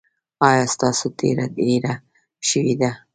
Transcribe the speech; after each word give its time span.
ایا 0.49 0.63
ستاسو 0.75 1.05
تیره 1.19 1.45
هیره 1.67 1.93
شوې 2.47 2.73
ده؟ 2.81 2.91